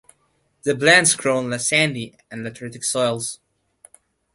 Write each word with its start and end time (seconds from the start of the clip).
The 0.63 0.75
plants 0.75 1.13
grow 1.13 1.37
on 1.37 1.59
sandy 1.59 2.17
and 2.31 2.41
lateritic 2.43 2.83
soils. 2.83 3.37